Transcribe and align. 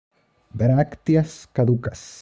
Brácteas 0.59 1.47
caducas. 1.53 2.01